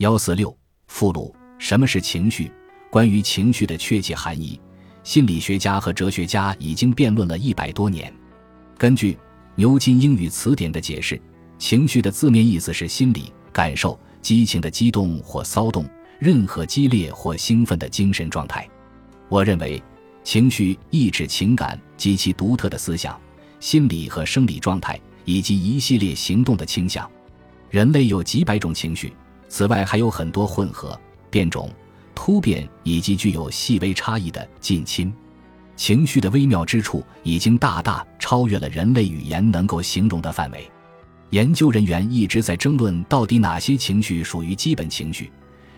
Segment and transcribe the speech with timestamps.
[0.00, 0.56] 幺四六
[0.86, 2.50] 附录：什么是情绪？
[2.90, 4.58] 关于情绪的确切含义，
[5.02, 8.10] 心理学家和哲学家已经辩论了一百多年。
[8.78, 9.18] 根据
[9.56, 11.20] 牛津英语词典的解释，
[11.58, 15.86] 情绪的字面意思是心理感受、激情的激动或骚动，
[16.18, 18.66] 任何激烈或兴奋的精神状态。
[19.28, 19.82] 我认为，
[20.24, 23.20] 情绪意指情感及其独特的思想、
[23.60, 27.06] 心理和生理状态，以及一系列行动的倾向。
[27.68, 29.12] 人类有几百种情绪。
[29.50, 30.98] 此外，还有很多混合、
[31.28, 31.68] 变种、
[32.14, 35.12] 突变以及具有细微差异的近亲
[35.76, 40.70] 情绪的微妙之处，已经大大超越了人类语言能够形容的范围。
[41.30, 45.30] 研究人员一直在争论，到底哪些情绪属于基本情绪，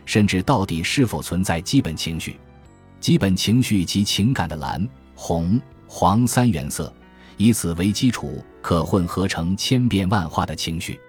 [0.05, 2.37] 甚至到底是否存在基本情绪。
[3.01, 6.93] 基本情绪及情感的蓝、红、黄三原色，
[7.37, 11.01] 以此为基础，可混合成千变万化的情绪。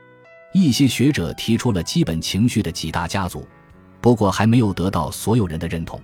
[0.53, 3.45] 一些学者提出了基本情绪的几大家族，
[3.99, 5.99] 不过还没有得到所有人的认同。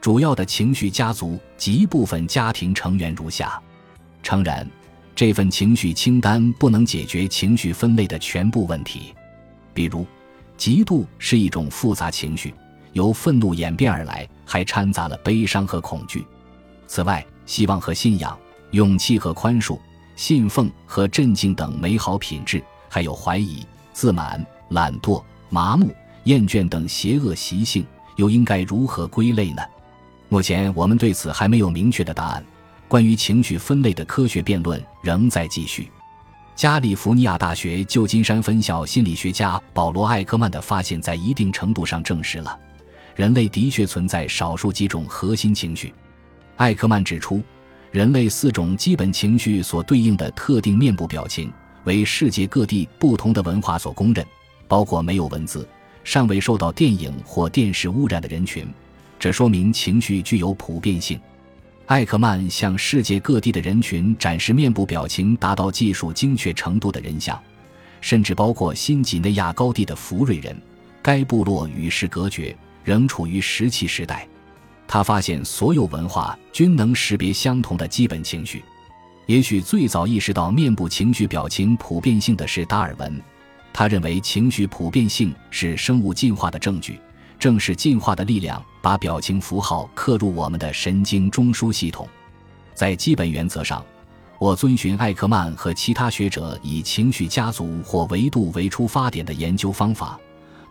[0.00, 3.60] 主要的情绪家族及部分家庭成员如下。
[4.22, 4.66] 诚然，
[5.14, 9.12] 这份情绪清单不能解决情绪分类的全部问题。
[9.74, 10.06] 比如，
[10.56, 12.54] 嫉妒是一种复杂情绪，
[12.92, 16.24] 由愤怒演变而来，还掺杂了悲伤和恐惧。
[16.86, 18.38] 此外，希望和信仰、
[18.70, 19.76] 勇气和宽恕、
[20.14, 23.66] 信奉和镇静等美好品质，还有怀疑。
[24.00, 29.62] 自满、懒惰、麻木、厌倦等邪恶习性，又应该如何归类呢？
[30.30, 32.42] 目前我们对此还没有明确的答案。
[32.88, 35.90] 关于情绪分类的科学辩论仍在继续。
[36.56, 42.58] 加利福尼亚大学旧金山分校心理学家保罗·艾克曼的发现，在一定程度上证实了
[43.14, 45.92] 人类的确存在少数几种核心情绪。
[46.56, 47.42] 艾克曼指出，
[47.90, 51.52] 人类四种基本情绪所对应的特定面部表情。
[51.84, 54.24] 为世界各地不同的文化所公认，
[54.68, 55.68] 包括没有文字、
[56.04, 58.66] 尚未受到电影或电视污染的人群。
[59.18, 61.20] 这说明情绪具有普遍性。
[61.86, 67.38] 艾克曼向世界各地的人群展示面部表情达到技术精确程度的人像，
[68.00, 70.56] 甚至包括新几内亚高地的福瑞人。
[71.02, 74.28] 该部落与世隔绝，仍处于石器时代。
[74.86, 78.62] 他发现所有文化均能识别相同的基本情绪。
[79.30, 83.22] 也许最早意识到面部情绪表情普遍性的是达尔文，
[83.72, 86.98] 他认为情绪普遍性是生物进化的证据，
[87.38, 92.08] 正是进化的力量把表情符号刻入我们的神经中枢系统。
[92.74, 93.86] 在基本原则上，
[94.40, 100.18] 我遵循艾克曼和其他学者以情绪家族或维度为出发点的研究方法，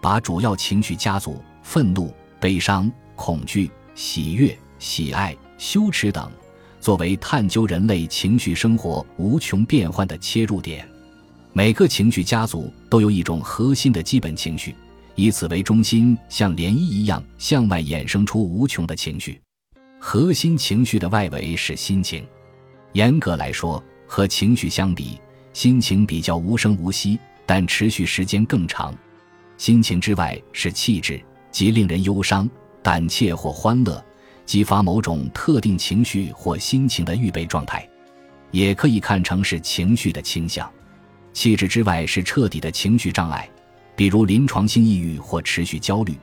[0.01, 6.29] 把主要情绪家族——愤怒、悲伤、恐惧、喜悦、喜爱、羞耻等。
[6.79, 10.87] 作为探究人类情绪生活无穷变换的切入点，
[11.53, 14.73] 每个情绪家族都有一种核心的基本情绪，
[15.15, 19.41] 以此为中心，像涟漪一样向外衍生出无穷的情绪。
[19.99, 22.25] 核心情绪的外围是心情。
[22.93, 25.19] 严格来说，和情绪相比，
[25.51, 28.95] 心情比较无声无息，但持续时间更长。
[29.57, 32.49] 心情之外是气质，即令人忧伤、
[32.81, 34.01] 胆怯或欢乐。
[34.49, 37.87] 激发某种特定情绪或心情的预备状态，
[38.49, 40.67] 也可以看成是情绪的倾向。
[41.33, 43.47] 气质之外是彻底的情绪障碍，
[43.95, 46.17] 比如临床性抑郁或持续焦虑，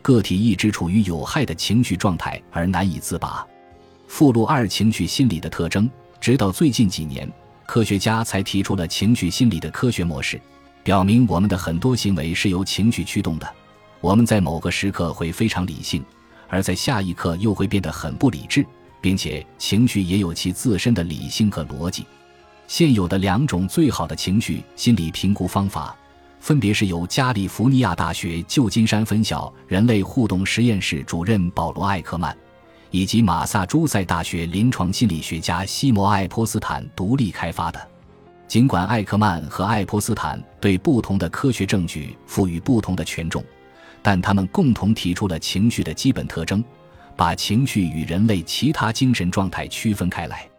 [0.00, 3.44] 个体一直处于有害的情绪状态而难以自拔。
[4.06, 5.90] 附录二：情绪心理的特征。
[6.20, 7.28] 直到最近几年，
[7.66, 10.40] 科学家才提出了情绪心理的科学模式，
[10.84, 13.54] 表明我们的很多行为是由情绪驱动的。
[14.00, 16.00] 我们在某个时刻会非常理性。
[16.52, 18.62] 而在下一刻又会变得很不理智，
[19.00, 22.04] 并且情绪也有其自身的理性和逻辑。
[22.66, 25.96] 现有的两种最好的情绪心理评估方法，
[26.40, 32.36] 分别是由加利福尼亚大学旧金山分校人类互动实验室主任保罗·艾克曼，
[32.90, 37.80] 以及马萨诸塞大学临床心理学家西摩·爱泼斯坦独立开发的。
[38.46, 43.42] 尽管艾克曼和爱泼斯坦对不同的科学证据赋予不同的权重。
[44.02, 46.62] 但他们共同提出了情绪的基本特征，
[47.16, 50.51] 把情绪与人类其他精神状态区分开来。